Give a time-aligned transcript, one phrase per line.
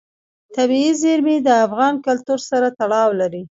[0.55, 3.43] طبیعي زیرمې د افغان کلتور سره تړاو لري.